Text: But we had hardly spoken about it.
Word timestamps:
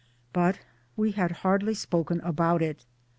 But 0.33 0.57
we 0.97 1.11
had 1.11 1.29
hardly 1.31 1.75
spoken 1.75 2.21
about 2.21 2.63
it. 2.63 2.87